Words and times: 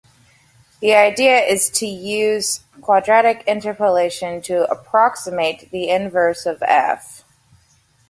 The 0.79 0.95
idea 0.95 1.37
is 1.43 1.69
to 1.69 1.85
use 1.85 2.61
quadratic 2.81 3.43
interpolation 3.45 4.41
to 4.41 4.67
approximate 4.71 5.69
the 5.69 5.91
inverse 5.91 6.47
of 6.47 6.63
"f". 6.63 7.23